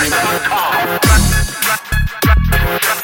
[0.00, 2.99] Tracks.com.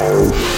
[0.00, 0.49] Anymore.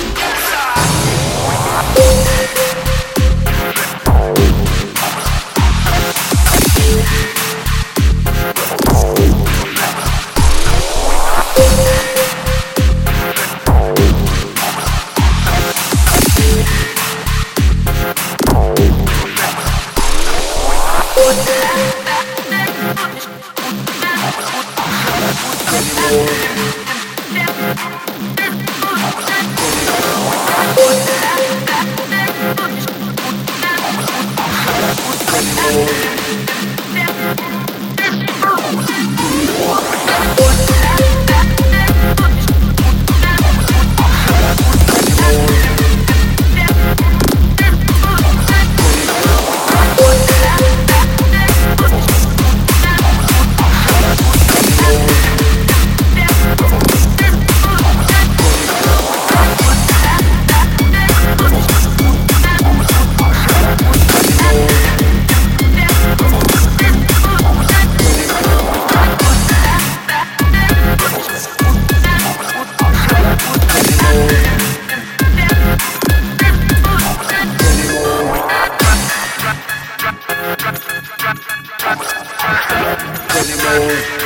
[83.34, 84.22] Anymore.